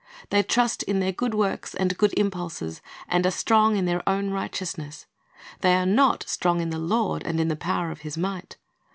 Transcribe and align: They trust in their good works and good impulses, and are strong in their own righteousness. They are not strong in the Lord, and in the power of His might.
They 0.31 0.41
trust 0.41 0.81
in 0.81 0.99
their 0.99 1.11
good 1.11 1.35
works 1.35 1.75
and 1.75 1.95
good 1.95 2.11
impulses, 2.17 2.81
and 3.07 3.23
are 3.23 3.29
strong 3.29 3.75
in 3.75 3.85
their 3.85 4.01
own 4.09 4.31
righteousness. 4.31 5.05
They 5.59 5.75
are 5.75 5.85
not 5.85 6.23
strong 6.27 6.59
in 6.59 6.71
the 6.71 6.79
Lord, 6.79 7.21
and 7.23 7.39
in 7.39 7.49
the 7.49 7.55
power 7.55 7.91
of 7.91 8.01
His 8.01 8.17
might. 8.17 8.57